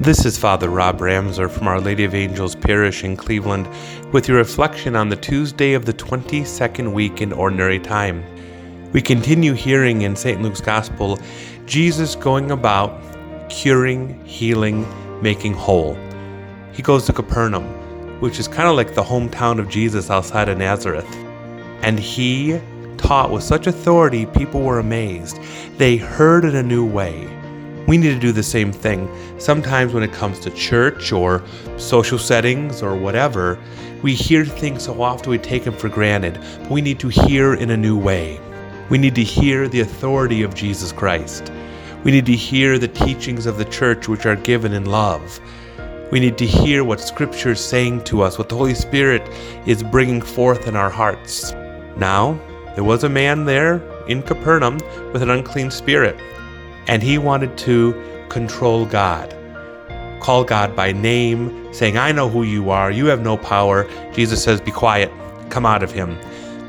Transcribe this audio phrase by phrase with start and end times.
[0.00, 3.68] This is Father Rob Ramser from Our Lady of Angels Parish in Cleveland
[4.12, 8.22] with your reflection on the Tuesday of the 22nd week in Ordinary Time.
[8.92, 10.40] We continue hearing in St.
[10.40, 11.18] Luke's Gospel
[11.66, 12.96] Jesus going about
[13.50, 14.86] curing, healing,
[15.20, 15.98] making whole.
[16.72, 17.64] He goes to Capernaum,
[18.20, 21.12] which is kind of like the hometown of Jesus outside of Nazareth.
[21.82, 22.60] And he
[22.98, 25.40] taught with such authority, people were amazed.
[25.76, 27.37] They heard in a new way.
[27.88, 29.08] We need to do the same thing.
[29.38, 31.42] Sometimes, when it comes to church or
[31.78, 33.58] social settings or whatever,
[34.02, 37.54] we hear things so often we take them for granted, but we need to hear
[37.54, 38.38] in a new way.
[38.90, 41.50] We need to hear the authority of Jesus Christ.
[42.04, 45.40] We need to hear the teachings of the church which are given in love.
[46.10, 49.26] We need to hear what Scripture is saying to us, what the Holy Spirit
[49.66, 51.52] is bringing forth in our hearts.
[51.96, 52.38] Now,
[52.74, 54.76] there was a man there in Capernaum
[55.14, 56.20] with an unclean spirit
[56.88, 57.94] and he wanted to
[58.30, 59.34] control God.
[60.20, 63.88] Call God by name, saying, I know who you are, you have no power.
[64.12, 65.12] Jesus says, Be quiet,
[65.50, 66.18] come out of him.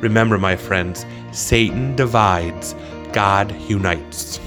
[0.02, 2.76] Remember, my friends, Satan divides,
[3.12, 4.40] God unites.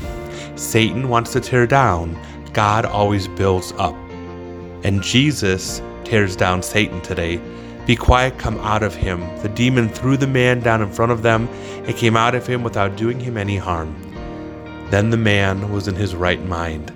[0.54, 2.16] Satan wants to tear down,
[2.52, 3.94] God always builds up.
[4.84, 7.40] And Jesus tears down Satan today.
[7.86, 9.20] Be quiet, come out of him.
[9.42, 11.48] The demon threw the man down in front of them
[11.84, 14.11] and came out of him without doing him any harm.
[14.92, 16.88] Then the man was in his right mind.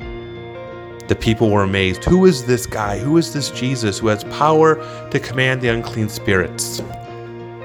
[1.08, 2.04] The people were amazed.
[2.04, 2.98] Who is this guy?
[2.98, 4.74] Who is this Jesus who has power
[5.08, 6.82] to command the unclean spirits?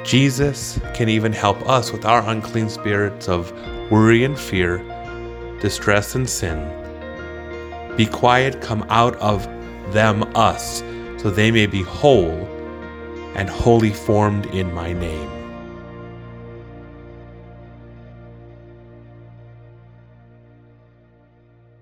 [0.05, 3.51] Jesus can even help us with our unclean spirits of
[3.91, 4.77] worry and fear,
[5.59, 6.65] distress and sin.
[7.97, 9.43] Be quiet, come out of
[9.91, 10.81] them, us,
[11.17, 12.47] so they may be whole
[13.35, 15.40] and wholly formed in my name.